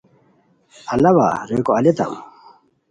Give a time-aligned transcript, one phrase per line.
[0.93, 2.13] الاوا؟ ریکو الیتام